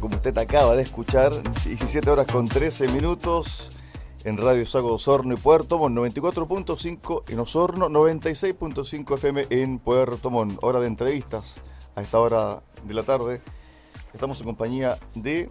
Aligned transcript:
Como 0.00 0.16
usted 0.16 0.36
acaba 0.38 0.74
de 0.74 0.82
escuchar, 0.82 1.32
17 1.64 2.08
horas 2.08 2.26
con 2.26 2.48
13 2.48 2.88
minutos 2.88 3.70
en 4.24 4.38
Radio 4.38 4.64
Sago 4.64 4.94
Osorno 4.94 5.34
y 5.34 5.36
Puerto 5.36 5.78
Montt, 5.78 5.98
94.5 5.98 7.24
en 7.28 7.38
Osorno, 7.38 7.90
96.5 7.90 9.14
FM 9.16 9.46
en 9.50 9.78
Puerto 9.78 10.30
Montt. 10.30 10.58
Hora 10.62 10.80
de 10.80 10.86
entrevistas 10.86 11.56
a 11.94 12.00
esta 12.00 12.18
hora 12.20 12.62
de 12.84 12.94
la 12.94 13.02
tarde. 13.02 13.42
Estamos 14.14 14.40
en 14.40 14.46
compañía 14.46 14.98
de 15.14 15.50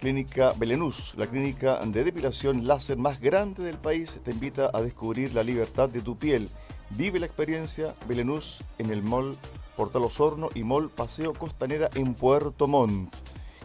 Clínica 0.00 0.54
Belenús, 0.58 1.14
la 1.16 1.28
clínica 1.28 1.78
de 1.86 2.02
depilación 2.02 2.66
láser 2.66 2.96
más 2.96 3.20
grande 3.20 3.62
del 3.62 3.78
país. 3.78 4.18
Te 4.24 4.32
invita 4.32 4.70
a 4.74 4.82
descubrir 4.82 5.34
la 5.34 5.44
libertad 5.44 5.88
de 5.88 6.00
tu 6.00 6.18
piel. 6.18 6.48
Vive 6.90 7.20
la 7.20 7.26
experiencia 7.26 7.94
Belenús 8.08 8.64
en 8.78 8.90
el 8.90 9.04
Mall 9.04 9.36
Portal 9.76 10.02
Osorno 10.02 10.48
y 10.52 10.64
Mall 10.64 10.90
Paseo 10.90 11.32
Costanera 11.32 11.90
en 11.94 12.14
Puerto 12.14 12.66
Montt. 12.66 13.14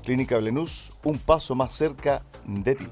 Clínica 0.07 0.37
Belenús, 0.37 0.93
un 1.03 1.17
paso 1.17 1.53
más 1.53 1.75
cerca 1.75 2.23
de 2.45 2.75
ti. 2.75 2.87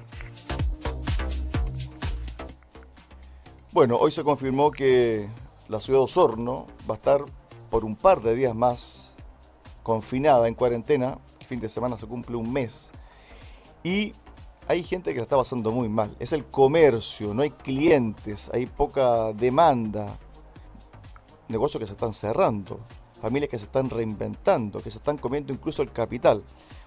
Bueno, 3.71 3.95
hoy 3.95 4.11
se 4.11 4.21
confirmó 4.21 4.69
que 4.69 5.25
la 5.69 5.79
ciudad 5.79 6.01
Osorno 6.01 6.67
va 6.81 6.95
a 6.95 6.97
estar 6.97 7.23
por 7.69 7.85
un 7.85 7.95
par 7.95 8.21
de 8.21 8.35
días 8.35 8.53
más 8.53 9.15
confinada 9.81 10.49
en 10.49 10.55
cuarentena. 10.55 11.17
El 11.39 11.47
fin 11.47 11.61
de 11.61 11.69
semana 11.69 11.97
se 11.97 12.05
cumple 12.05 12.35
un 12.35 12.51
mes 12.51 12.91
y 13.81 14.11
hay 14.67 14.83
gente 14.83 15.11
que 15.11 15.19
la 15.19 15.23
está 15.23 15.37
pasando 15.37 15.71
muy 15.71 15.87
mal. 15.87 16.13
Es 16.19 16.33
el 16.33 16.43
comercio, 16.43 17.33
no 17.33 17.43
hay 17.43 17.51
clientes, 17.51 18.49
hay 18.53 18.65
poca 18.65 19.31
demanda. 19.31 20.17
Negocios 21.47 21.79
que 21.79 21.87
se 21.87 21.93
están 21.93 22.13
cerrando, 22.13 22.81
familias 23.21 23.49
que 23.49 23.57
se 23.57 23.63
están 23.67 23.89
reinventando, 23.89 24.81
que 24.81 24.91
se 24.91 24.97
están 24.97 25.17
comiendo 25.17 25.53
incluso 25.53 25.81
el 25.81 25.93
capital. 25.93 26.43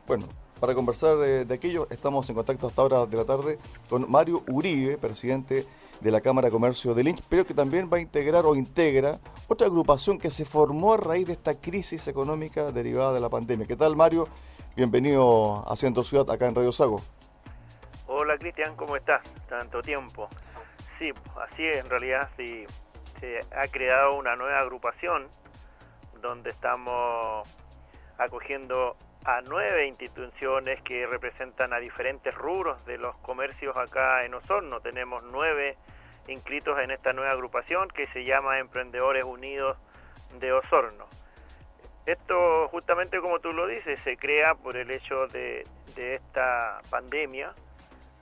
Bueno, 0.08 0.26
para 0.58 0.74
conversar 0.74 1.18
eh, 1.18 1.44
de 1.44 1.54
aquello, 1.54 1.86
estamos 1.90 2.26
en 2.30 2.34
contacto 2.34 2.66
hasta 2.66 2.80
ahora 2.80 3.04
de 3.04 3.14
la 3.14 3.26
tarde 3.26 3.58
con 3.90 4.10
Mario 4.10 4.42
Uribe, 4.48 4.96
presidente 4.96 5.66
de 6.00 6.10
la 6.10 6.22
Cámara 6.22 6.46
de 6.46 6.52
Comercio 6.52 6.94
de 6.94 7.04
Lynch, 7.04 7.22
pero 7.28 7.44
que 7.44 7.52
también 7.52 7.90
va 7.92 7.98
a 7.98 8.00
integrar 8.00 8.46
o 8.46 8.56
integra 8.56 9.18
otra 9.48 9.66
agrupación 9.66 10.18
que 10.18 10.30
se 10.30 10.46
formó 10.46 10.94
a 10.94 10.96
raíz 10.96 11.26
de 11.26 11.34
esta 11.34 11.60
crisis 11.60 12.08
económica 12.08 12.72
derivada 12.72 13.12
de 13.12 13.20
la 13.20 13.28
pandemia. 13.28 13.66
¿Qué 13.66 13.76
tal, 13.76 13.96
Mario? 13.96 14.28
Bienvenido 14.74 15.70
a 15.70 15.76
Centro 15.76 16.02
Ciudad, 16.04 16.30
acá 16.30 16.46
en 16.46 16.54
Radio 16.54 16.72
Sago. 16.72 17.02
Hola, 18.06 18.38
Cristian, 18.38 18.76
¿cómo 18.76 18.96
estás? 18.96 19.20
Tanto 19.46 19.82
tiempo. 19.82 20.30
Sí, 20.98 21.12
así 21.38 21.66
es, 21.66 21.84
en 21.84 21.90
realidad 21.90 22.30
sí, 22.38 22.64
se 23.20 23.40
ha 23.54 23.68
creado 23.68 24.16
una 24.16 24.36
nueva 24.36 24.58
agrupación 24.58 25.28
donde 26.22 26.48
estamos 26.48 27.46
acogiendo 28.16 28.96
a 29.24 29.40
nueve 29.42 29.86
instituciones 29.86 30.80
que 30.82 31.06
representan 31.06 31.72
a 31.72 31.78
diferentes 31.78 32.34
rubros 32.34 32.84
de 32.86 32.98
los 32.98 33.16
comercios 33.18 33.76
acá 33.76 34.24
en 34.24 34.34
Osorno. 34.34 34.80
Tenemos 34.80 35.22
nueve 35.24 35.76
inscritos 36.28 36.78
en 36.78 36.90
esta 36.90 37.12
nueva 37.12 37.32
agrupación 37.32 37.88
que 37.88 38.06
se 38.08 38.24
llama 38.24 38.58
Emprendedores 38.58 39.24
Unidos 39.24 39.76
de 40.38 40.52
Osorno. 40.52 41.06
Esto, 42.06 42.68
justamente 42.68 43.20
como 43.20 43.38
tú 43.38 43.52
lo 43.52 43.66
dices, 43.66 44.00
se 44.02 44.16
crea 44.16 44.54
por 44.54 44.78
el 44.78 44.90
hecho 44.90 45.26
de, 45.26 45.66
esta 45.96 46.80
pandemia 46.88 47.52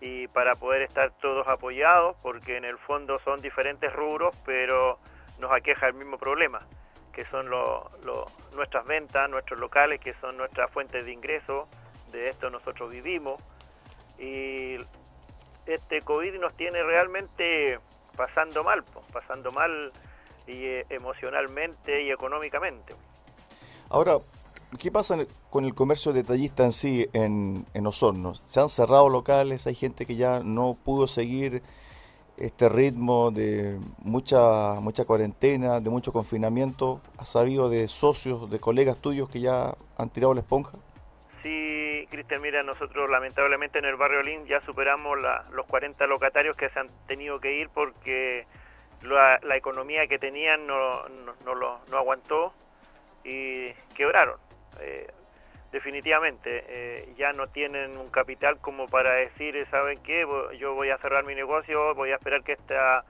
y 0.00 0.26
para 0.28 0.56
poder 0.56 0.82
estar 0.82 1.12
todos 1.20 1.46
apoyados, 1.46 2.16
porque 2.22 2.56
en 2.56 2.64
el 2.64 2.78
fondo 2.78 3.18
son 3.20 3.40
diferentes 3.40 3.92
rubros, 3.92 4.34
pero 4.44 4.98
nos 5.38 5.52
aqueja 5.52 5.86
el 5.86 5.94
mismo 5.94 6.18
problema, 6.18 6.66
que 7.16 7.24
son 7.30 7.46
nuestras 8.54 8.84
ventas, 8.84 9.30
nuestros 9.30 9.58
locales, 9.58 10.00
que 10.00 10.12
son 10.20 10.36
nuestra 10.36 10.68
fuente 10.68 11.02
de 11.02 11.10
ingreso, 11.10 11.66
de 12.12 12.28
esto 12.28 12.50
nosotros 12.50 12.90
vivimos, 12.90 13.40
y 14.18 14.76
este 15.64 16.02
COVID 16.02 16.38
nos 16.38 16.52
tiene 16.54 16.82
realmente 16.82 17.80
pasando 18.18 18.62
mal, 18.62 18.84
pasando 19.14 19.50
mal 19.50 19.92
y, 20.46 20.66
eh, 20.66 20.86
emocionalmente 20.90 22.02
y 22.02 22.10
económicamente. 22.10 22.94
Ahora, 23.88 24.18
¿qué 24.78 24.92
pasa 24.92 25.16
con 25.48 25.64
el 25.64 25.74
comercio 25.74 26.12
detallista 26.12 26.66
en 26.66 26.72
sí 26.72 27.08
en, 27.14 27.64
en 27.72 27.86
Osorno? 27.86 28.34
¿Se 28.44 28.60
han 28.60 28.68
cerrado 28.68 29.08
locales? 29.08 29.66
¿Hay 29.66 29.74
gente 29.74 30.04
que 30.04 30.16
ya 30.16 30.40
no 30.40 30.76
pudo 30.84 31.08
seguir 31.08 31.62
este 32.38 32.68
ritmo 32.68 33.30
de 33.30 33.78
mucha, 33.98 34.80
mucha 34.80 35.04
cuarentena, 35.04 35.80
de 35.80 35.90
mucho 35.90 36.12
confinamiento? 36.12 37.00
¿Has 37.18 37.30
sabido 37.30 37.68
de 37.68 37.88
socios, 37.88 38.50
de 38.50 38.60
colegas 38.60 38.98
tuyos 38.98 39.28
que 39.28 39.40
ya 39.40 39.74
han 39.96 40.10
tirado 40.10 40.34
la 40.34 40.40
esponja? 40.40 40.78
Sí, 41.42 42.06
Cristian, 42.10 42.42
mira, 42.42 42.62
nosotros 42.62 43.08
lamentablemente 43.10 43.78
en 43.78 43.84
el 43.84 43.96
barrio 43.96 44.22
Lin 44.22 44.46
ya 44.46 44.60
superamos 44.62 45.18
los 45.52 45.66
40 45.66 46.06
locatarios 46.06 46.56
que 46.56 46.68
se 46.70 46.78
han 46.78 46.88
tenido 47.06 47.40
que 47.40 47.54
ir 47.54 47.68
porque 47.70 48.46
la, 49.02 49.38
economía 49.56 50.06
que 50.06 50.18
tenían 50.18 50.66
no, 50.66 51.08
no, 51.08 51.54
no, 51.54 51.80
no 51.88 51.96
aguantó 51.96 52.52
y 53.24 53.72
quebraron. 53.94 54.38
Eh, 54.80 55.06
definitivamente, 55.72 56.64
eh, 56.68 57.14
ya 57.16 57.32
no 57.32 57.48
tienen 57.48 57.96
un 57.96 58.10
capital 58.10 58.58
como 58.58 58.86
para 58.88 59.14
decir, 59.14 59.56
eh, 59.56 59.66
¿saben 59.70 60.02
qué? 60.02 60.26
Yo 60.58 60.74
voy 60.74 60.90
a 60.90 60.98
cerrar 60.98 61.24
mi 61.24 61.34
negocio, 61.34 61.94
voy 61.94 62.12
a 62.12 62.16
esperar 62.16 62.42
que 62.42 62.52
esta, 62.52 63.04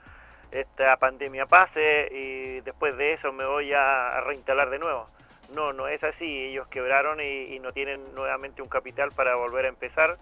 esta 0.51 0.97
pandemia 0.97 1.47
pase 1.47 2.09
y 2.11 2.61
después 2.61 2.97
de 2.97 3.13
eso 3.13 3.33
me 3.33 3.45
voy 3.45 3.73
a, 3.73 4.21
reinstalar 4.21 4.71
de 4.71 4.79
nuevo. 4.79 5.09
No, 5.55 5.73
no 5.73 5.87
es 5.87 6.03
así, 6.03 6.47
ellos 6.47 6.67
quebraron 6.69 7.21
y, 7.21 7.59
no 7.61 7.73
tienen 7.73 8.15
nuevamente 8.15 8.63
un 8.63 8.69
capital 8.69 9.13
para 9.13 9.37
volver 9.37 9.67
a 9.67 9.69
empezar 9.69 10.19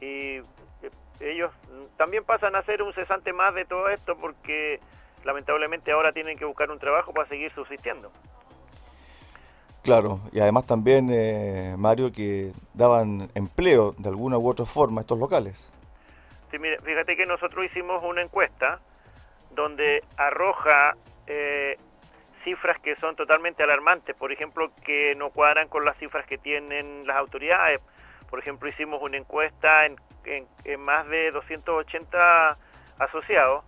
y 0.00 0.40
ellos 1.20 1.52
también 1.96 2.24
pasan 2.24 2.56
a 2.56 2.62
ser 2.62 2.82
un 2.82 2.92
cesante 2.92 3.32
más 3.32 3.54
de 3.54 3.64
todo 3.64 3.88
esto 3.88 4.16
porque 4.16 4.80
lamentablemente 5.24 5.92
ahora 5.92 6.12
tienen 6.12 6.38
que 6.38 6.44
buscar 6.44 6.70
un 6.70 6.78
trabajo 6.78 7.12
para 7.12 7.28
seguir 7.28 7.52
subsistiendo. 7.52 8.10
Claro, 9.84 10.20
y 10.32 10.40
además 10.40 10.66
también, 10.66 11.10
eh, 11.12 11.74
Mario, 11.76 12.10
que 12.10 12.52
daban 12.72 13.28
empleo 13.34 13.94
de 13.98 14.08
alguna 14.08 14.38
u 14.38 14.48
otra 14.48 14.64
forma 14.64 15.00
a 15.00 15.02
estos 15.02 15.18
locales. 15.18 15.70
Sí, 16.50 16.58
mire, 16.58 16.80
fíjate 16.80 17.14
que 17.18 17.26
nosotros 17.26 17.66
hicimos 17.66 18.02
una 18.02 18.22
encuesta 18.22 18.80
donde 19.50 20.02
arroja 20.16 20.96
eh, 21.26 21.76
cifras 22.44 22.78
que 22.78 22.96
son 22.96 23.14
totalmente 23.14 23.62
alarmantes, 23.62 24.16
por 24.16 24.32
ejemplo, 24.32 24.72
que 24.86 25.14
no 25.16 25.28
cuadran 25.28 25.68
con 25.68 25.84
las 25.84 25.98
cifras 25.98 26.24
que 26.24 26.38
tienen 26.38 27.06
las 27.06 27.18
autoridades. 27.18 27.78
Por 28.30 28.38
ejemplo, 28.38 28.70
hicimos 28.70 29.02
una 29.02 29.18
encuesta 29.18 29.84
en, 29.84 29.96
en 30.24 30.80
más 30.80 31.06
de 31.08 31.30
280 31.30 32.56
asociados 33.00 33.64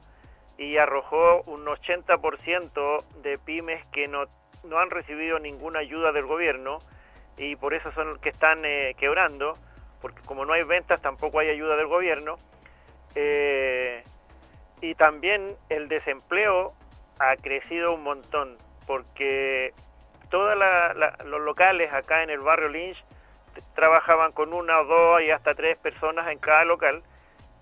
y 0.56 0.78
arrojó 0.78 1.42
un 1.42 1.66
80% 1.66 3.04
de 3.22 3.36
pymes 3.36 3.84
que 3.92 4.08
no 4.08 4.24
no 4.64 4.78
han 4.78 4.90
recibido 4.90 5.38
ninguna 5.38 5.80
ayuda 5.80 6.12
del 6.12 6.26
gobierno 6.26 6.78
y 7.36 7.56
por 7.56 7.74
eso 7.74 7.92
son 7.92 8.10
los 8.10 8.18
que 8.18 8.30
están 8.30 8.64
eh, 8.64 8.94
quebrando, 8.98 9.56
porque 10.00 10.22
como 10.22 10.44
no 10.44 10.52
hay 10.52 10.62
ventas 10.62 11.00
tampoco 11.02 11.38
hay 11.38 11.48
ayuda 11.48 11.76
del 11.76 11.86
gobierno. 11.86 12.38
Eh, 13.14 14.02
y 14.80 14.94
también 14.94 15.56
el 15.68 15.88
desempleo 15.88 16.74
ha 17.18 17.36
crecido 17.36 17.94
un 17.94 18.02
montón, 18.02 18.56
porque 18.86 19.72
todos 20.30 20.54
los 21.24 21.40
locales 21.40 21.92
acá 21.92 22.22
en 22.22 22.30
el 22.30 22.40
barrio 22.40 22.68
Lynch 22.68 23.02
trabajaban 23.74 24.32
con 24.32 24.52
una 24.52 24.80
o 24.80 24.84
dos 24.84 25.22
y 25.22 25.30
hasta 25.30 25.54
tres 25.54 25.78
personas 25.78 26.28
en 26.28 26.38
cada 26.38 26.64
local 26.64 27.02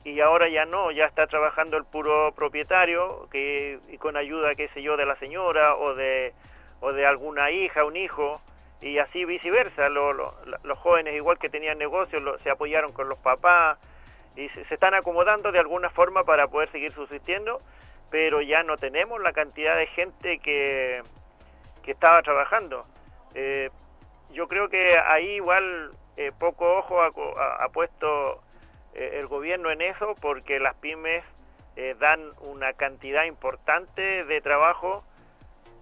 y 0.04 0.20
ahora 0.20 0.48
ya 0.48 0.66
no, 0.66 0.90
ya 0.90 1.06
está 1.06 1.26
trabajando 1.26 1.76
el 1.76 1.84
puro 1.84 2.32
propietario 2.34 3.28
que, 3.30 3.78
y 3.88 3.96
con 3.96 4.16
ayuda, 4.16 4.54
qué 4.54 4.68
sé 4.68 4.82
yo, 4.82 4.96
de 4.96 5.06
la 5.06 5.16
señora 5.16 5.76
o 5.76 5.94
de 5.94 6.34
o 6.84 6.92
de 6.92 7.06
alguna 7.06 7.50
hija, 7.50 7.82
un 7.84 7.96
hijo, 7.96 8.42
y 8.82 8.98
así 8.98 9.24
viceversa. 9.24 9.88
los 9.88 10.78
jóvenes, 10.78 11.14
igual 11.14 11.38
que 11.38 11.48
tenían 11.48 11.78
negocios, 11.78 12.22
se 12.42 12.50
apoyaron 12.50 12.92
con 12.92 13.08
los 13.08 13.18
papás 13.18 13.78
y 14.36 14.50
se, 14.50 14.74
están 14.74 14.92
acomodando 14.92 15.50
de 15.50 15.60
alguna 15.60 15.88
forma 15.88 16.24
para 16.24 16.46
poder 16.48 16.70
seguir 16.70 16.92
subsistiendo, 16.92 17.58
pero 18.10 18.42
ya 18.42 18.62
no 18.64 18.76
tenemos 18.76 19.18
la 19.22 19.32
cantidad 19.32 19.76
de 19.78 19.86
gente 19.86 20.38
que, 20.40 21.02
que 21.82 21.92
estaba 21.92 22.20
trabajando. 22.22 22.84
Eh, 23.34 23.70
yo 24.32 24.46
creo 24.46 24.68
que 24.68 24.98
ahí 24.98 25.36
igual 25.36 25.92
eh, 26.18 26.32
poco 26.38 26.70
ojo 26.76 27.00
ha, 27.00 27.68
puesto 27.70 28.42
eh, 28.92 29.20
el 29.20 29.26
gobierno 29.26 29.70
en 29.70 29.80
eso 29.80 30.14
porque 30.20 30.60
las 30.60 30.74
pymes 30.74 31.24
dan 31.98 32.20
una 32.38 32.72
cantidad 32.74 33.24
importante 33.24 34.24
de 34.24 34.40
trabajo 34.40 35.02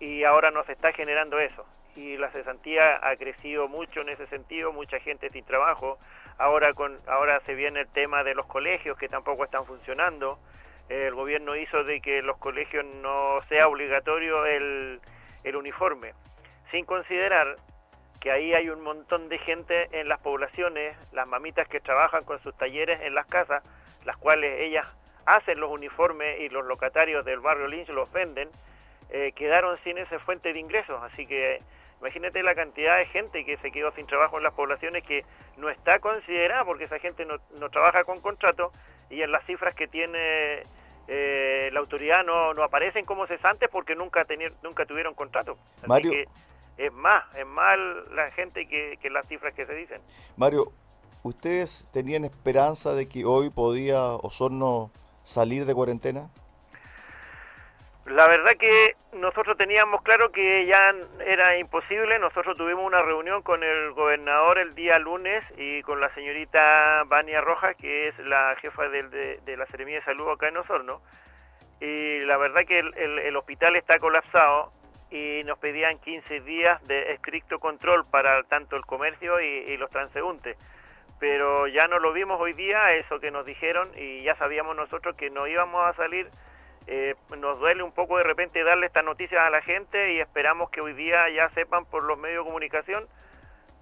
y 0.03 0.25
ahora 0.25 0.51
nos 0.51 0.69
está 0.69 0.93
generando 0.93 1.39
eso. 1.39 1.65
Y 1.95 2.17
la 2.17 2.29
cesantía 2.31 2.99
ha 3.07 3.15
crecido 3.15 3.69
mucho 3.69 4.01
en 4.01 4.09
ese 4.09 4.27
sentido, 4.27 4.73
mucha 4.73 4.99
gente 4.99 5.31
sin 5.31 5.45
trabajo. 5.45 5.97
Ahora, 6.39 6.73
con, 6.73 6.99
ahora 7.07 7.39
se 7.47 7.55
viene 7.55 7.83
el 7.83 7.87
tema 7.87 8.25
de 8.25 8.35
los 8.35 8.47
colegios 8.47 8.99
que 8.99 9.09
tampoco 9.09 9.45
están 9.45 9.65
funcionando. 9.65 10.41
El 10.89 11.15
gobierno 11.15 11.55
hizo 11.55 11.85
de 11.85 12.01
que 12.01 12.21
los 12.21 12.37
colegios 12.39 12.85
no 12.85 13.39
sea 13.49 13.69
obligatorio 13.69 14.45
el, 14.45 15.01
el 15.45 15.55
uniforme, 15.55 16.15
sin 16.73 16.85
considerar 16.85 17.55
que 18.21 18.33
ahí 18.33 18.55
hay 18.55 18.71
un 18.71 18.81
montón 18.81 19.29
de 19.29 19.39
gente 19.39 19.89
en 19.93 20.09
las 20.09 20.19
poblaciones, 20.19 20.97
las 21.13 21.29
mamitas 21.29 21.69
que 21.69 21.79
trabajan 21.79 22.25
con 22.25 22.43
sus 22.43 22.57
talleres 22.57 23.01
en 23.03 23.15
las 23.15 23.27
casas, 23.27 23.63
las 24.05 24.17
cuales 24.17 24.63
ellas 24.63 24.87
hacen 25.27 25.61
los 25.61 25.71
uniformes 25.71 26.41
y 26.41 26.49
los 26.49 26.67
locatarios 26.67 27.25
del 27.25 27.39
barrio 27.39 27.69
Lynch 27.69 27.91
los 27.91 28.11
venden, 28.11 28.49
eh, 29.13 29.33
quedaron 29.33 29.79
sin 29.85 29.99
esa 29.99 30.19
fuente 30.21 30.53
de 30.53 30.59
ingresos. 30.59 31.01
Así 31.03 31.27
que 31.27 31.61
imagínate 32.01 32.43
la 32.43 32.55
cantidad 32.55 32.97
de 32.97 33.07
gente 33.07 33.45
que 33.45 33.59
se 33.59 33.71
quedó 33.71 33.93
sin 33.93 34.07
trabajo 34.07 34.39
en 34.39 34.43
las 34.43 34.55
poblaciones 34.55 35.05
que 35.05 35.25
no 35.59 35.69
está 35.69 35.99
considerada 35.99 36.65
porque 36.65 36.85
esa 36.85 36.99
gente 36.99 37.27
no, 37.27 37.37
no 37.59 37.69
trabaja 37.69 38.05
con 38.05 38.21
contrato 38.21 38.73
y 39.11 39.21
en 39.21 39.31
las 39.31 39.45
cifras 39.45 39.75
que 39.75 39.87
tiene 39.87 40.63
eh, 41.09 41.69
la 41.73 41.81
autoridad 41.81 42.25
no, 42.25 42.55
no 42.55 42.63
aparecen 42.63 43.05
como 43.05 43.27
cesantes 43.27 43.69
porque 43.71 43.95
nunca, 43.95 44.27
nunca 44.63 44.87
tuvieron 44.87 45.15
contrato. 45.15 45.59
Mario, 45.87 46.11
que 46.11 46.29
es 46.79 46.93
más, 46.93 47.25
es 47.37 47.47
más 47.47 47.79
la 48.15 48.31
gente 48.31 48.67
que, 48.67 48.97
que 49.01 49.11
las 49.11 49.27
cifras 49.29 49.53
que 49.53 49.67
se 49.67 49.75
dicen. 49.75 50.01
Mario, 50.37 50.73
¿ustedes 51.23 51.85
tenían 51.93 52.25
esperanza 52.25 52.95
de 52.95 53.09
que 53.09 53.27
hoy 53.27 53.51
podía 53.51 54.05
Osorno 54.05 54.91
salir 55.23 55.67
de 55.67 55.75
cuarentena? 55.75 56.31
La 58.07 58.27
verdad 58.27 58.57
que 58.59 58.97
nosotros 59.13 59.57
teníamos 59.57 60.03
claro 60.03 60.33
que 60.33 60.67
ya 60.67 60.95
era 61.25 61.57
imposible. 61.59 62.19
Nosotros 62.19 62.57
tuvimos 62.57 62.85
una 62.85 63.03
reunión 63.03 63.43
con 63.43 63.63
el 63.63 63.93
gobernador 63.93 64.59
el 64.59 64.75
día 64.75 64.99
lunes 64.99 65.45
y 65.57 65.83
con 65.83 66.01
la 66.01 66.13
señorita 66.13 67.05
Vania 67.07 67.41
Rojas, 67.41 67.77
que 67.77 68.09
es 68.09 68.19
la 68.19 68.57
jefa 68.61 68.89
de, 68.89 69.41
la 69.57 69.67
Seremía 69.67 69.97
de 69.97 70.05
Salud 70.05 70.31
acá 70.31 70.49
en 70.49 70.57
Osorno. 70.57 71.01
Y 71.81 72.21
la 72.21 72.37
verdad 72.37 72.63
que 72.67 72.81
el, 72.81 73.37
hospital 73.37 73.77
está 73.77 73.99
colapsado 73.99 74.73
y 75.11 75.43
nos 75.45 75.59
pedían 75.59 75.99
15 75.99 76.41
días 76.41 76.83
de 76.87 77.13
estricto 77.13 77.59
control 77.59 78.05
para 78.05 78.43
tanto 78.45 78.77
el 78.77 78.85
comercio 78.85 79.41
y 79.41 79.77
los 79.77 79.91
transeúntes 79.91 80.57
pero 81.23 81.69
ya 81.69 81.87
no 81.87 82.01
lo 82.01 82.13
vimos 82.13 82.41
hoy 82.41 82.53
día, 82.53 82.95
eso 82.95 83.21
que 83.21 83.31
nos 83.31 83.47
dijeron, 83.47 83.89
y 83.97 84.25
ya 84.25 84.35
sabíamos 84.35 84.75
nosotros 84.75 85.15
que 85.15 85.31
no 85.31 85.47
íbamos 85.47 85.87
a 85.87 85.93
salir. 85.95 86.29
Eh, 86.87 87.15
nos 87.39 87.59
duele 87.61 87.83
un 87.83 87.93
poco 87.93 88.19
de 88.19 88.25
repente 88.25 88.65
darle 88.65 88.87
estas 88.87 89.05
noticias 89.05 89.41
a 89.41 89.51
la 89.51 89.63
gente 89.63 90.15
y 90.15 90.21
esperamos 90.21 90.71
que 90.71 90.81
hoy 90.81 90.93
día 90.95 91.29
ya 91.31 91.49
sepan 91.51 91.85
por 91.85 92.03
los 92.03 92.19
medios 92.19 92.45
de 92.45 92.49
comunicación, 92.49 93.07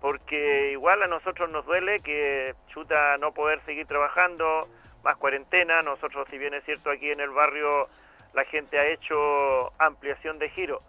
porque 0.00 0.72
igual 0.72 1.02
a 1.02 1.06
nosotros 1.06 1.50
nos 1.50 1.64
duele 1.64 2.00
que 2.00 2.54
chuta 2.68 3.16
no 3.18 3.32
poder 3.32 3.60
seguir 3.64 3.86
trabajando, 3.86 4.68
más 5.02 5.16
cuarentena, 5.16 5.82
nosotros 5.82 6.28
si 6.30 6.38
bien 6.38 6.52
es 6.54 6.64
cierto 6.64 6.90
aquí 6.90 7.10
en 7.10 7.20
el 7.20 7.30
barrio 7.30 7.88
la 8.34 8.44
gente 8.44 8.78
ha 8.78 8.86
hecho 8.86 9.72
ampliación 9.78 10.38
de 10.38 10.50
giro, 10.50 10.82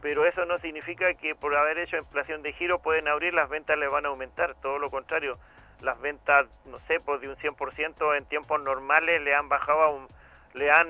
pero 0.00 0.26
eso 0.26 0.44
no 0.44 0.58
significa 0.60 1.12
que 1.14 1.34
por 1.34 1.54
haber 1.56 1.78
hecho 1.78 1.98
ampliación 1.98 2.42
de 2.42 2.52
giro 2.52 2.78
pueden 2.78 3.08
abrir, 3.08 3.34
las 3.34 3.48
ventas 3.48 3.76
les 3.76 3.90
van 3.90 4.06
a 4.06 4.10
aumentar, 4.10 4.54
todo 4.62 4.78
lo 4.78 4.90
contrario 4.90 5.38
las 5.80 6.00
ventas, 6.00 6.46
no 6.66 6.78
sé, 6.86 7.00
pues 7.00 7.20
de 7.20 7.28
un 7.28 7.36
100% 7.36 8.16
en 8.16 8.24
tiempos 8.26 8.60
normales 8.62 9.22
le 9.22 9.34
han 9.34 9.48
bajado 9.48 9.82
a 9.82 9.90
un 9.90 10.08
le 10.54 10.70
han 10.70 10.88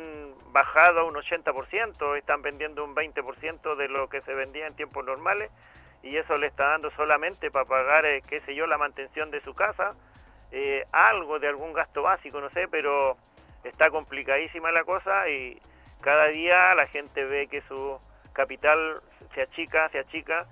bajado 0.52 1.06
un 1.06 1.14
80%, 1.14 2.16
están 2.16 2.43
vendiendo 2.43 2.84
un 2.84 2.94
20% 2.94 3.76
de 3.76 3.88
lo 3.88 4.08
que 4.08 4.20
se 4.22 4.34
vendía 4.34 4.66
en 4.66 4.75
tiempos 4.75 5.05
normales 5.05 5.50
y 6.02 6.16
eso 6.16 6.37
le 6.38 6.46
está 6.46 6.69
dando 6.69 6.90
solamente 6.93 7.50
para 7.50 7.64
pagar, 7.64 8.06
eh, 8.06 8.22
qué 8.28 8.40
sé 8.43 8.55
yo, 8.55 8.66
la 8.66 8.78
mantención 8.78 9.31
de 9.31 9.40
su 9.43 9.55
casa, 9.55 9.94
eh, 10.52 10.84
algo 10.93 11.38
de 11.38 11.49
algún 11.49 11.72
gasto 11.72 12.02
básico, 12.02 12.40
no 12.40 12.50
sé, 12.50 12.69
pero 12.69 13.16
está 13.64 13.90
complicadísima 13.90 14.72
la 14.72 14.84
cosa 14.84 15.28
y 15.28 15.60
cada 16.00 16.26
día 16.28 16.75
la 16.75 16.87
gente 16.87 17.25
ve 17.25 17.49
que 17.49 17.60
su 17.62 17.99
capital 18.32 19.02
se 19.34 19.43
achica, 19.43 19.88
se 19.90 19.99
achica 19.99 20.46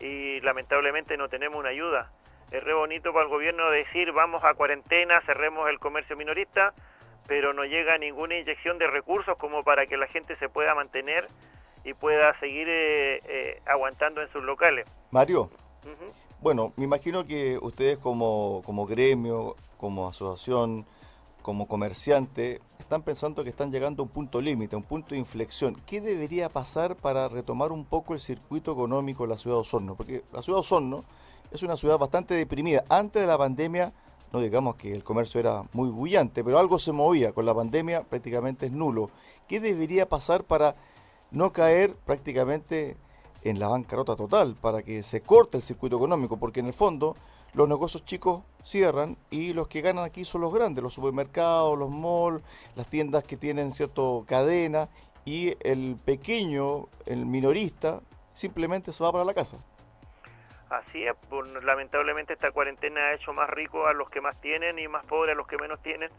y 0.00 0.40
lamentablemente 0.40 1.16
no 1.16 1.28
tenemos 1.28 1.58
una 1.58 1.70
ayuda. 1.70 2.10
Es 2.50 2.62
re 2.64 2.74
bonito 2.74 3.12
para 3.12 3.24
el 3.24 3.30
gobierno 3.30 3.70
decir 3.70 4.12
vamos 4.12 4.42
a 4.44 4.54
cuarentena, 4.54 5.20
cerremos 5.22 5.68
el 5.68 5.78
comercio 5.78 6.16
minorista, 6.16 6.72
pero 7.28 7.52
no 7.52 7.64
llega 7.64 7.96
ninguna 7.98 8.38
inyección 8.38 8.78
de 8.78 8.88
recursos 8.88 9.36
como 9.38 9.62
para 9.62 9.86
que 9.86 9.96
la 9.96 10.08
gente 10.08 10.34
se 10.36 10.48
pueda 10.48 10.74
mantener 10.74 11.28
y 11.84 11.94
pueda 11.94 12.36
seguir 12.40 12.66
eh, 12.68 13.20
eh, 13.28 13.62
aguantando 13.66 14.22
en 14.22 14.32
sus 14.32 14.42
locales. 14.42 14.86
Mario, 15.12 15.50
bueno, 16.40 16.72
me 16.76 16.84
imagino 16.84 17.26
que 17.26 17.58
ustedes 17.60 17.98
como, 17.98 18.62
como 18.64 18.86
gremio, 18.86 19.56
como 19.76 20.08
asociación, 20.08 20.86
como 21.42 21.68
comerciante, 21.68 22.60
están 22.78 23.02
pensando 23.02 23.44
que 23.44 23.50
están 23.50 23.70
llegando 23.70 24.02
a 24.02 24.06
un 24.06 24.10
punto 24.10 24.40
límite, 24.40 24.74
a 24.74 24.78
un 24.78 24.84
punto 24.84 25.10
de 25.10 25.18
inflexión. 25.18 25.80
¿Qué 25.86 26.00
debería 26.00 26.48
pasar 26.48 26.96
para 26.96 27.28
retomar 27.28 27.72
un 27.72 27.84
poco 27.84 28.14
el 28.14 28.20
circuito 28.20 28.72
económico 28.72 29.24
de 29.24 29.30
la 29.30 29.38
ciudad 29.38 29.56
de 29.56 29.60
Osorno? 29.60 29.94
Porque 29.94 30.22
la 30.32 30.40
ciudad 30.40 30.58
de 30.58 30.60
Osorno 30.60 31.04
es 31.50 31.62
una 31.62 31.76
ciudad 31.76 31.98
bastante 31.98 32.34
deprimida. 32.34 32.84
Antes 32.88 33.20
de 33.20 33.28
la 33.28 33.36
pandemia, 33.36 33.92
no 34.32 34.40
digamos 34.40 34.76
que 34.76 34.92
el 34.92 35.04
comercio 35.04 35.40
era 35.40 35.64
muy 35.72 35.88
bullante, 35.88 36.44
pero 36.44 36.58
algo 36.58 36.78
se 36.78 36.92
movía. 36.92 37.32
Con 37.32 37.46
la 37.46 37.54
pandemia 37.54 38.02
prácticamente 38.02 38.66
es 38.66 38.72
nulo. 38.72 39.10
¿Qué 39.46 39.60
debería 39.60 40.08
pasar 40.08 40.44
para 40.44 40.74
no 41.30 41.52
caer 41.52 41.94
prácticamente 41.94 42.96
en 43.42 43.58
la 43.58 43.68
bancarrota 43.68 44.16
total, 44.16 44.56
para 44.60 44.82
que 44.82 45.02
se 45.02 45.20
corte 45.20 45.56
el 45.56 45.62
circuito 45.62 45.96
económico? 45.96 46.36
Porque 46.36 46.60
en 46.60 46.66
el 46.66 46.74
fondo 46.74 47.16
los 47.54 47.68
negocios 47.68 48.04
chicos 48.04 48.42
cierran 48.62 49.16
y 49.30 49.54
los 49.54 49.68
que 49.68 49.80
ganan 49.80 50.04
aquí 50.04 50.24
son 50.24 50.42
los 50.42 50.52
grandes, 50.52 50.82
los 50.82 50.92
supermercados, 50.92 51.78
los 51.78 51.90
malls, 51.90 52.42
las 52.76 52.86
tiendas 52.86 53.24
que 53.24 53.36
tienen 53.38 53.72
cierto 53.72 54.24
cadena 54.26 54.90
y 55.24 55.56
el 55.60 55.96
pequeño, 56.04 56.88
el 57.06 57.24
minorista, 57.24 58.02
simplemente 58.34 58.92
se 58.92 59.02
va 59.02 59.12
para 59.12 59.24
la 59.24 59.34
casa. 59.34 59.58
Así 60.70 61.06
es, 61.06 61.14
pues, 61.30 61.48
lamentablemente 61.64 62.34
esta 62.34 62.50
cuarentena 62.50 63.00
ha 63.00 63.14
hecho 63.14 63.32
más 63.32 63.48
rico 63.48 63.86
a 63.86 63.94
los 63.94 64.10
que 64.10 64.20
más 64.20 64.38
tienen 64.40 64.78
y 64.78 64.86
más 64.86 65.04
pobres 65.06 65.32
a 65.32 65.36
los 65.36 65.46
que 65.46 65.56
menos 65.56 65.82
tienen. 65.82 66.10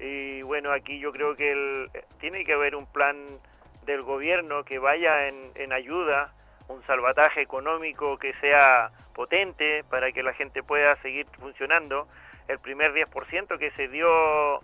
Y 0.00 0.42
bueno, 0.42 0.72
aquí 0.72 0.98
yo 0.98 1.12
creo 1.12 1.36
que 1.36 1.52
el, 1.52 1.90
tiene 2.18 2.44
que 2.44 2.54
haber 2.54 2.74
un 2.74 2.86
plan 2.86 3.16
del 3.86 4.02
gobierno 4.02 4.64
que 4.64 4.78
vaya 4.78 5.28
en, 5.28 5.72
ayuda, 5.72 6.32
un 6.68 6.82
salvataje 6.86 7.42
económico 7.42 8.18
que 8.18 8.32
sea 8.34 8.90
potente 9.14 9.84
para 9.88 10.10
que 10.10 10.22
la 10.22 10.32
gente 10.32 10.62
pueda 10.62 10.96
seguir 10.96 11.26
funcionando. 11.38 12.08
El 12.48 12.58
primer 12.58 12.92
10% 12.92 13.58
que 13.58 13.70
se 13.72 13.88
dio 13.88 14.60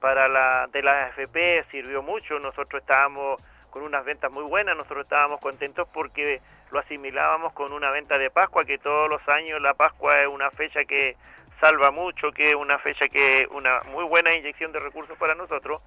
para 0.00 0.28
la 0.28 0.68
de 0.68 0.82
la 0.82 1.06
AFP 1.06 1.64
sirvió 1.70 2.02
mucho, 2.02 2.38
nosotros 2.38 2.80
estábamos 2.80 3.42
con 3.70 3.82
unas 3.82 4.04
ventas 4.04 4.30
muy 4.30 4.44
buenas, 4.44 4.76
nosotros 4.76 5.04
estábamos 5.04 5.40
contentos 5.40 5.88
porque 5.92 6.40
lo 6.70 6.78
asimilábamos 6.78 7.52
con 7.52 7.72
una 7.72 7.90
venta 7.90 8.18
de 8.18 8.30
Pascua, 8.30 8.64
que 8.64 8.78
todos 8.78 9.08
los 9.08 9.26
años 9.28 9.60
la 9.60 9.74
Pascua 9.74 10.20
es 10.20 10.28
una 10.28 10.50
fecha 10.50 10.84
que 10.84 11.16
salva 11.60 11.90
mucho, 11.90 12.32
que 12.32 12.50
es 12.50 12.56
una 12.56 12.78
fecha 12.78 13.08
que 13.08 13.46
una 13.50 13.82
muy 13.84 14.04
buena 14.04 14.34
inyección 14.34 14.72
de 14.72 14.80
recursos 14.80 15.16
para 15.18 15.34
nosotros, 15.34 15.82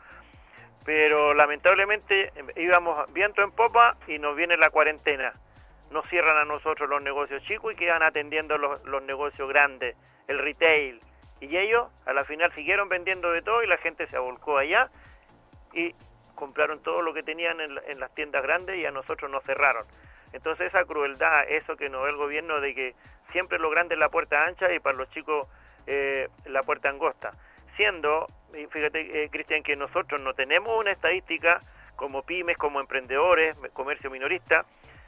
pero 0.85 1.33
lamentablemente 1.33 2.31
íbamos 2.55 3.11
viento 3.13 3.41
en 3.41 3.51
popa 3.51 3.97
y 4.07 4.19
nos 4.19 4.35
viene 4.35 4.57
la 4.57 4.69
cuarentena. 4.69 5.33
Nos 5.91 6.07
cierran 6.09 6.37
a 6.37 6.45
nosotros 6.45 6.89
los 6.89 7.01
negocios 7.01 7.43
chicos 7.43 7.73
y 7.73 7.75
quedan 7.75 8.03
atendiendo 8.03 8.57
los, 8.57 8.83
los 8.85 9.03
negocios 9.03 9.47
grandes, 9.49 9.95
el 10.27 10.39
retail. 10.39 11.01
Y 11.39 11.57
ellos 11.57 11.87
a 12.05 12.13
la 12.13 12.23
final 12.25 12.51
siguieron 12.53 12.89
vendiendo 12.89 13.31
de 13.31 13.41
todo 13.41 13.63
y 13.63 13.67
la 13.67 13.77
gente 13.77 14.07
se 14.07 14.17
volcó 14.17 14.57
allá 14.57 14.89
y 15.73 15.93
compraron 16.35 16.79
todo 16.79 17.01
lo 17.01 17.13
que 17.13 17.23
tenían 17.23 17.59
en, 17.59 17.99
las 17.99 18.13
tiendas 18.15 18.43
grandes 18.43 18.77
y 18.77 18.85
a 18.85 18.91
nosotros 18.91 19.29
nos 19.29 19.43
cerraron. 19.43 19.85
Entonces 20.33 20.67
esa 20.67 20.83
crueldad, 20.85 21.49
eso 21.49 21.75
que 21.77 21.89
nos 21.89 22.03
ve 22.03 22.09
el 22.09 22.17
gobierno 22.17 22.59
de 22.59 22.73
que 22.73 22.95
siempre 23.31 23.59
lo 23.59 23.69
grande 23.69 23.95
es 23.95 23.99
la 23.99 24.09
puerta 24.09 24.45
ancha 24.45 24.71
y 24.73 24.79
para 24.79 24.97
los 24.97 25.09
chicos 25.11 25.47
eh, 25.85 26.27
la 26.45 26.63
puerta 26.63 26.89
angosta. 26.89 27.33
Siendo, 27.75 28.27
fíjate 28.69 29.23
eh, 29.23 29.29
Cristian, 29.29 29.63
que 29.63 29.75
nosotros 29.75 30.21
no 30.21 30.33
tenemos 30.33 30.79
una 30.79 30.91
estadística 30.91 31.59
como 31.95 32.23
pymes, 32.23 32.57
como 32.57 32.79
emprendedores, 32.79 33.55
comercio 33.73 34.09
minorista, 34.09 34.65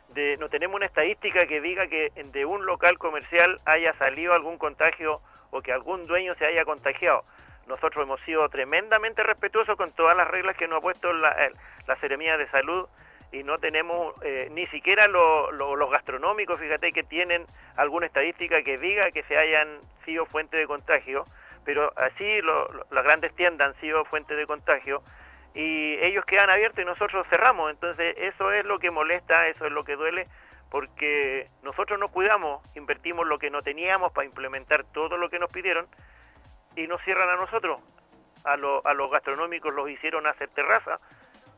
de, 0.09 0.37
no 0.37 0.49
tenemos 0.49 0.75
una 0.75 0.85
estadística 0.85 1.45
que 1.47 1.61
diga 1.61 1.87
que 1.87 2.11
de 2.15 2.45
un 2.45 2.65
local 2.65 2.97
comercial 2.97 3.59
haya 3.65 3.93
salido 3.93 4.33
algún 4.33 4.57
contagio 4.57 5.21
o 5.51 5.61
que 5.61 5.71
algún 5.71 6.05
dueño 6.05 6.35
se 6.35 6.45
haya 6.45 6.65
contagiado. 6.65 7.23
Nosotros 7.67 8.03
hemos 8.03 8.21
sido 8.21 8.47
tremendamente 8.49 9.23
respetuosos 9.23 9.75
con 9.75 9.91
todas 9.91 10.15
las 10.15 10.27
reglas 10.27 10.55
que 10.55 10.67
nos 10.67 10.79
ha 10.79 10.81
puesto 10.81 11.11
la, 11.13 11.51
la 11.87 11.95
Seremía 11.97 12.37
de 12.37 12.47
Salud 12.47 12.87
y 13.31 13.43
no 13.43 13.57
tenemos 13.57 14.15
eh, 14.21 14.49
ni 14.51 14.65
siquiera 14.67 15.07
los 15.07 15.91
gastronómicos, 15.91 16.59
fíjate 16.59 16.91
que 16.93 17.03
tienen 17.03 17.45
alguna 17.75 18.05
estadística 18.05 18.63
que 18.63 18.77
diga 18.77 19.11
que 19.11 19.23
se 19.23 19.37
hayan 19.37 19.79
sido 20.05 20.25
fuente 20.25 20.57
de 20.57 20.67
contagio, 20.67 21.25
pero 21.65 21.91
así 21.97 22.41
las 22.41 23.03
grandes 23.03 23.35
tiendas 23.35 23.69
han 23.69 23.81
sido 23.81 24.05
fuente 24.05 24.35
de 24.35 24.45
contagio 24.45 25.01
y 25.53 25.97
ellos 26.01 26.25
quedan 26.25 26.49
abiertos 26.49 26.81
y 26.81 26.85
nosotros 26.85 27.25
cerramos, 27.29 27.71
entonces 27.71 28.15
eso 28.17 28.51
es 28.51 28.65
lo 28.65 28.79
que 28.79 28.91
molesta, 28.91 29.47
eso 29.47 29.65
es 29.65 29.71
lo 29.71 29.83
que 29.83 29.95
duele, 29.95 30.27
porque 30.69 31.47
nosotros 31.63 31.99
nos 31.99 32.11
cuidamos, 32.11 32.61
invertimos 32.75 33.27
lo 33.27 33.39
que 33.39 33.49
no 33.49 33.61
teníamos 33.61 34.11
para 34.11 34.25
implementar 34.25 34.83
todo 34.83 35.17
lo 35.17 35.29
que 35.29 35.39
nos 35.39 35.49
pidieron 35.49 35.87
y 36.75 36.87
nos 36.87 37.01
cierran 37.03 37.29
a 37.29 37.35
nosotros. 37.35 37.79
A, 38.43 38.53
a 38.53 38.93
los 38.93 39.11
gastronómicos 39.11 39.73
los 39.73 39.89
hicieron 39.89 40.27
hacer 40.27 40.49
terraza. 40.49 40.99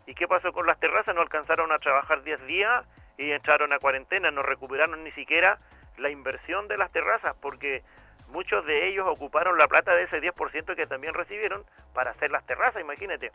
¿Y 0.06 0.16
qué 0.16 0.28
pasó 0.28 0.54
con 0.54 0.66
las 0.66 0.80
terrazas? 0.80 1.14
No 1.14 1.22
alcanzaron 1.22 1.72
a 1.72 1.80
trabajar 1.80 2.24
10 2.24 2.46
días 2.48 2.86
y 3.18 3.32
entraron 3.32 3.74
a 3.74 3.80
cuarentena, 3.80 4.32
no 4.32 4.42
recuperaron 4.42 5.04
ni 5.04 5.12
siquiera 5.12 5.60
la 5.98 6.10
inversión 6.10 6.68
de 6.68 6.78
las 6.78 6.92
terrazas, 6.92 7.36
porque 7.42 7.84
muchos 8.30 8.66
de 8.66 8.88
ellos 8.88 9.06
ocuparon 9.08 9.58
la 9.58 9.68
plata 9.68 9.96
de 9.96 10.04
ese 10.04 10.22
10% 10.22 10.76
que 10.76 10.88
también 10.88 11.14
recibieron 11.14 11.64
para 11.94 12.12
hacer 12.12 12.32
las 12.32 12.46
terrazas, 12.46 12.82
imagínate. 12.82 13.32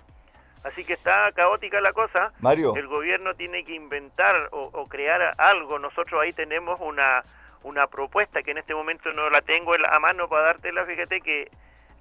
Así 0.64 0.84
que 0.84 0.92
está 0.92 1.30
caótica 1.32 1.80
la 1.80 1.92
cosa. 1.92 2.32
Mario. 2.40 2.74
El 2.76 2.86
gobierno 2.86 3.34
tiene 3.34 3.64
que 3.64 3.74
inventar 3.74 4.48
o, 4.52 4.86
crear 4.86 5.34
algo. 5.38 5.78
Nosotros 5.78 6.20
ahí 6.22 6.32
tenemos 6.32 6.80
una, 6.80 7.24
una 7.64 7.88
propuesta 7.88 8.42
que 8.42 8.52
en 8.52 8.58
este 8.58 8.74
momento 8.74 9.12
no 9.12 9.28
la 9.28 9.42
tengo 9.42 9.74
a 9.74 9.98
mano 9.98 10.28
para 10.28 10.44
dártela, 10.44 10.84
fíjate 10.84 11.20
que, 11.20 11.50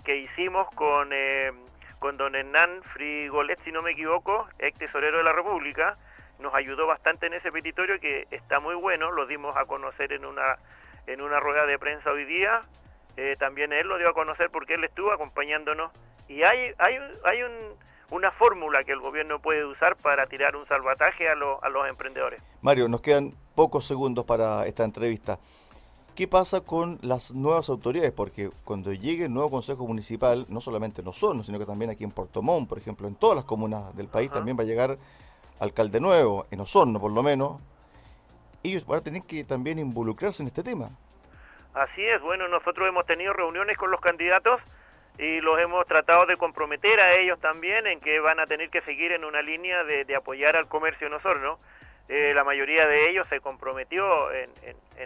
que 0.04 0.18
hicimos 0.18 0.70
con, 0.76 1.10
eh, 1.12 1.52
con 2.00 2.18
don 2.18 2.36
Hernán 2.36 2.82
Frigolet, 2.94 3.62
si 3.64 3.72
no 3.72 3.82
me 3.82 3.92
equivoco, 3.92 4.48
ex 4.60 4.78
tesorero 4.78 5.18
de 5.18 5.24
la 5.24 5.34
República. 5.34 5.98
Nos 6.40 6.54
ayudó 6.54 6.88
bastante 6.88 7.28
en 7.28 7.34
ese 7.34 7.52
petitorio 7.52 8.00
que 8.00 8.28
está 8.32 8.60
muy 8.60 8.76
bueno, 8.76 9.12
lo 9.12 9.26
dimos 9.28 9.56
a 9.56 9.66
conocer 9.66 10.12
en 10.14 10.26
una, 10.26 10.58
en 11.08 11.22
una 11.22 11.40
rueda 11.40 11.66
de 11.66 11.78
prensa 11.78 12.12
hoy 12.12 12.26
día. 12.26 12.62
Eh, 13.18 13.36
también 13.38 13.74
él 13.74 13.88
lo 13.88 13.98
dio 13.98 14.10
a 14.10 14.14
conocer 14.14 14.50
porque 14.50 14.76
él 14.76 14.84
estuvo 14.84 15.12
acompañándonos. 15.12 15.92
Y 16.28 16.44
hay, 16.44 16.74
hay, 16.78 16.98
hay 17.24 17.44
un 17.44 17.52
una 18.12 18.30
fórmula 18.32 18.84
que 18.84 18.92
el 18.92 19.00
gobierno 19.00 19.40
puede 19.40 19.66
usar 19.66 19.96
para 19.96 20.28
tirar 20.28 20.56
un 20.56 20.68
salvataje 20.68 21.30
a, 21.30 21.32
a 21.32 21.70
los 21.70 21.88
emprendedores. 21.88 22.42
Mario, 22.62 22.88
nos 22.88 23.02
quedan 23.02 23.34
pocos 23.56 23.88
segundos 23.88 24.26
para 24.26 24.66
esta 24.66 24.84
entrevista. 24.84 25.40
¿Qué 26.16 26.28
pasa 26.28 26.62
con 26.62 27.00
las 27.02 27.32
nuevas 27.32 27.70
autoridades? 27.70 28.12
Porque 28.12 28.50
cuando 28.66 28.92
llegue 28.92 29.26
el 29.26 29.34
nuevo 29.34 29.50
Consejo 29.50 29.88
Municipal, 29.88 30.46
no 30.50 30.60
solamente 30.60 31.02
en 31.02 31.08
Osorno, 31.08 31.44
sino 31.44 31.58
que 31.58 31.66
también 31.66 31.90
aquí 31.90 32.04
en 32.04 32.12
Puerto 32.12 32.42
Montt, 32.42 32.68
por 32.68 32.78
ejemplo, 32.78 33.08
en 33.08 33.16
todas 33.16 33.36
las 33.36 33.46
comunas 33.46 33.96
del 33.96 34.08
país, 34.08 34.30
también 34.30 34.58
va 34.58 34.64
a 34.64 34.66
llegar 34.66 34.98
alcalde 35.60 36.00
nuevo, 36.00 36.48
en 36.52 36.60
Osorno 36.60 37.00
por 37.00 37.12
lo 37.12 37.24
menos. 37.24 37.62
Ellos 38.64 38.86
van 38.86 39.00
a 39.00 39.02
tener 39.02 39.24
que 39.24 39.44
también 39.44 39.80
involucrarse 39.80 40.44
en 40.44 40.48
este 40.48 40.64
tema. 40.64 40.90
Así 41.74 42.04
es, 42.04 42.22
bueno, 42.22 42.48
nosotros 42.50 42.88
hemos 42.90 43.06
tenido 43.06 43.32
reuniones 43.32 43.78
con 43.78 43.90
los 43.90 44.02
candidatos 44.02 44.60
y 45.18 45.40
los 45.40 45.60
hemos 45.60 45.86
tratado 45.86 46.26
de 46.26 46.36
comprometer 46.36 47.00
a 47.00 47.14
ellos 47.16 47.40
también 47.40 47.88
en 47.88 48.02
que 48.02 48.20
van 48.20 48.40
a 48.40 48.48
tener 48.48 48.70
que 48.70 48.82
seguir 48.82 49.12
en 49.12 49.24
una 49.24 49.42
línea 49.42 49.84
de, 49.84 50.16
apoyar 50.16 50.56
al 50.56 50.68
comercio 50.68 51.08
en 51.08 51.14
Osorno. 51.14 51.60
Eh, 52.14 52.34
la 52.36 52.44
mayoría 52.44 52.86
de 52.88 53.10
ellos 53.10 53.26
se 53.30 53.40
comprometió 53.40 54.04
en, 54.34 54.50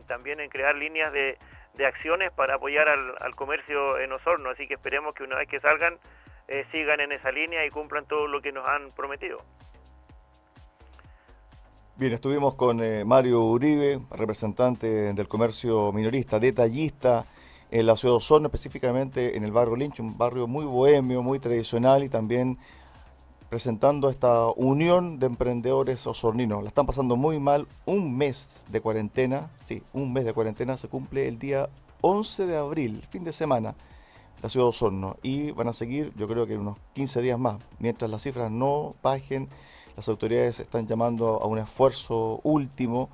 también 0.07 0.39
en 0.39 0.49
crear 0.49 0.73
líneas 0.73 1.13
de, 1.13 1.37
acciones 1.85 2.31
para 2.31 2.55
apoyar 2.55 2.89
al, 2.89 3.35
comercio 3.35 3.99
en 3.99 4.11
Osorno, 4.11 4.49
así 4.49 4.67
que 4.67 4.73
esperemos 4.73 5.13
que 5.13 5.23
una 5.23 5.35
vez 5.35 5.47
que 5.47 5.59
salgan 5.59 5.99
eh, 6.47 6.65
sigan 6.71 6.99
en 7.01 7.11
esa 7.11 7.31
línea 7.31 7.63
y 7.63 7.69
cumplan 7.69 8.07
todo 8.07 8.25
lo 8.25 8.41
que 8.41 8.51
nos 8.51 8.67
han 8.67 8.89
prometido. 8.91 9.37
Bien, 11.95 12.11
estuvimos 12.11 12.55
con 12.55 12.83
eh, 12.83 13.05
Mario 13.05 13.41
Uribe, 13.41 13.99
representante 14.09 15.13
del 15.13 15.27
comercio 15.27 15.91
minorista, 15.91 16.39
detallista, 16.39 17.23
en 17.69 17.85
la 17.85 17.97
ciudad 17.97 18.13
de 18.13 18.17
Osorno, 18.17 18.47
específicamente 18.47 19.37
en 19.37 19.43
el 19.43 19.51
barrio 19.51 19.75
Lynch, 19.75 19.99
un 19.99 20.17
barrio 20.17 20.47
muy 20.47 20.65
bohemio, 20.65 21.21
muy 21.21 21.37
tradicional 21.37 22.03
y 22.03 22.09
también 22.09 22.57
presentando 23.55 24.09
esta 24.09 24.47
unión 24.57 25.17
de 25.17 25.27
emprendedores 25.27 26.05
osorninos. 26.07 26.61
La 26.61 26.67
están 26.67 26.85
pasando 26.85 27.15
muy 27.15 27.39
mal. 27.39 27.69
Un 27.85 28.17
mes 28.17 28.65
de 28.69 28.81
cuarentena, 28.81 29.49
sí, 29.65 29.81
un 29.93 30.11
mes 30.11 30.25
de 30.25 30.33
cuarentena 30.33 30.75
se 30.75 30.89
cumple 30.89 31.29
el 31.29 31.39
día 31.39 31.69
11 32.01 32.47
de 32.47 32.57
abril, 32.57 33.01
fin 33.09 33.23
de 33.23 33.31
semana, 33.31 33.73
la 34.43 34.49
ciudad 34.49 34.65
de 34.65 34.71
Osorno. 34.71 35.15
Y 35.23 35.51
van 35.51 35.69
a 35.69 35.73
seguir, 35.73 36.11
yo 36.17 36.27
creo 36.27 36.45
que 36.45 36.57
unos 36.57 36.77
15 36.95 37.21
días 37.21 37.39
más. 37.39 37.59
Mientras 37.79 38.11
las 38.11 38.23
cifras 38.23 38.51
no 38.51 38.93
bajen, 39.01 39.47
las 39.95 40.09
autoridades 40.09 40.59
están 40.59 40.85
llamando 40.85 41.41
a 41.41 41.47
un 41.47 41.57
esfuerzo 41.57 42.41
último 42.43 43.07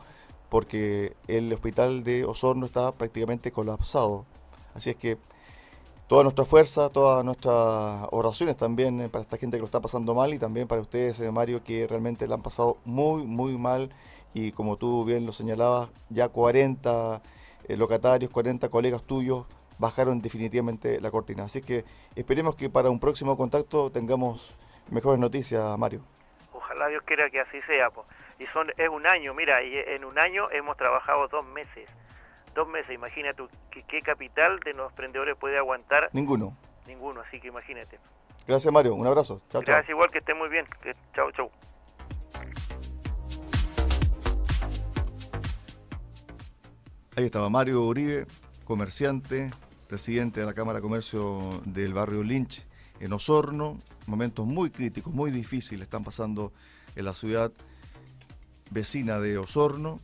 porque 0.49 1.15
el 1.27 1.53
hospital 1.53 2.03
de 2.03 2.25
Osorno 2.25 2.65
está 2.65 2.91
prácticamente 2.93 3.51
colapsado. 3.51 4.25
Así 4.73 4.89
es 4.89 4.95
que 4.95 5.19
toda 6.11 6.23
nuestra 6.23 6.43
fuerza, 6.43 6.89
todas 6.89 7.23
nuestras 7.23 8.05
oraciones 8.11 8.57
también 8.57 8.99
eh, 8.99 9.07
para 9.07 9.23
esta 9.23 9.37
gente 9.37 9.55
que 9.55 9.61
lo 9.61 9.65
está 9.65 9.79
pasando 9.79 10.13
mal 10.13 10.33
y 10.33 10.39
también 10.39 10.67
para 10.67 10.81
ustedes, 10.81 11.17
eh, 11.21 11.31
Mario, 11.31 11.63
que 11.63 11.87
realmente 11.87 12.27
la 12.27 12.35
han 12.35 12.41
pasado 12.41 12.75
muy, 12.83 13.23
muy 13.23 13.57
mal 13.57 13.89
y 14.33 14.51
como 14.51 14.75
tú 14.75 15.05
bien 15.05 15.25
lo 15.25 15.31
señalabas, 15.31 15.87
ya 16.09 16.27
40 16.27 17.21
eh, 17.65 17.77
locatarios, 17.77 18.29
40 18.29 18.67
colegas 18.67 19.03
tuyos 19.03 19.45
bajaron 19.79 20.21
definitivamente 20.21 20.99
la 20.99 21.11
cortina. 21.11 21.45
Así 21.45 21.61
que 21.61 21.85
esperemos 22.13 22.57
que 22.57 22.69
para 22.69 22.89
un 22.89 22.99
próximo 22.99 23.37
contacto 23.37 23.89
tengamos 23.89 24.53
mejores 24.89 25.17
noticias, 25.17 25.77
Mario. 25.77 26.01
Ojalá 26.51 26.89
Dios 26.89 27.03
quiera 27.03 27.29
que 27.29 27.39
así 27.39 27.61
sea. 27.61 27.89
Y 28.37 28.47
son, 28.47 28.69
es 28.75 28.89
un 28.89 29.07
año, 29.07 29.33
mira, 29.33 29.63
y 29.63 29.77
en 29.77 30.03
un 30.03 30.19
año 30.19 30.51
hemos 30.51 30.75
trabajado 30.75 31.29
dos 31.29 31.45
meses 31.45 31.87
dos 32.53 32.67
meses, 32.67 32.91
imagínate 32.91 33.43
¿qué, 33.87 34.01
capital 34.01 34.59
de 34.59 34.73
los 34.73 34.89
emprendedores 34.89 35.35
puede 35.37 35.57
aguantar. 35.57 36.09
Ninguno. 36.13 36.55
Ninguno, 36.87 37.21
así 37.21 37.39
que 37.39 37.47
imagínate. 37.47 37.99
Gracias 38.47 38.73
Mario, 38.73 38.95
un 38.95 39.07
abrazo. 39.07 39.41
Chao, 39.49 39.61
Gracias 39.61 39.89
igual, 39.89 40.09
que 40.11 40.19
esté 40.19 40.33
muy 40.33 40.49
bien. 40.49 40.65
chao, 41.13 41.31
chao. 41.31 41.51
Ahí 47.15 47.25
estaba 47.25 47.49
Mario 47.49 47.83
Uribe, 47.83 48.25
comerciante, 48.63 49.51
presidente 49.87 50.39
de 50.39 50.45
la 50.45 50.53
Cámara 50.53 50.77
de 50.77 50.81
Comercio 50.81 51.61
del 51.65 51.93
barrio 51.93 52.23
Lynch 52.23 52.65
en 52.99 53.13
Osorno. 53.13 53.77
Momentos 54.07 54.45
muy 54.45 54.71
críticos, 54.71 55.13
muy 55.13 55.29
difíciles 55.29 55.83
están 55.83 56.03
pasando 56.03 56.53
en 56.95 57.05
la 57.05 57.13
ciudad 57.13 57.51
vecina 58.71 59.19
de 59.19 59.37
Osorno 59.37 59.99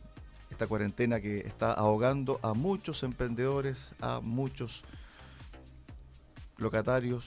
esta 0.50 0.66
cuarentena 0.66 1.20
que 1.20 1.38
está 1.38 1.72
ahogando 1.72 2.38
a 2.42 2.54
muchos 2.54 3.02
emprendedores, 3.02 3.92
a 4.00 4.20
muchos 4.20 4.82
locatarios, 6.56 7.24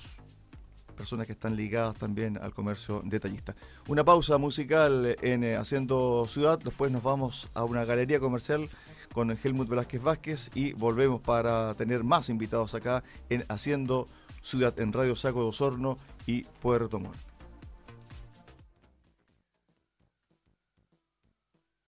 personas 1.02 1.26
que 1.26 1.34
están 1.34 1.56
ligadas 1.56 1.96
también 1.96 2.38
al 2.38 2.54
comercio 2.54 3.02
detallista. 3.04 3.56
Una 3.88 4.04
pausa 4.04 4.38
musical 4.38 5.18
en 5.22 5.44
eh, 5.44 5.56
Haciendo 5.56 6.28
Ciudad, 6.28 6.60
después 6.60 6.92
nos 6.92 7.02
vamos 7.02 7.48
a 7.54 7.64
una 7.64 7.86
galería 7.86 8.20
comercial 8.20 8.70
con 9.14 9.32
Helmut 9.32 9.68
Velázquez 9.68 10.02
Vázquez 10.02 10.52
y 10.54 10.74
volvemos 10.74 11.22
para 11.22 11.74
tener 11.74 12.04
más 12.04 12.30
invitados 12.30 12.76
acá 12.76 13.04
en 13.30 13.44
Haciendo 13.50 14.08
Ciudad 14.44 14.80
en 14.80 14.94
Radio 14.94 15.16
Saco 15.16 15.42
de 15.42 15.50
Osorno 15.50 15.98
y 16.26 16.44
Puerto 16.62 17.00
Montt. 17.00 17.31